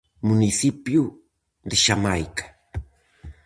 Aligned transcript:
Municipio 0.29 1.01
de 1.69 1.75
Xamaica. 1.85 2.45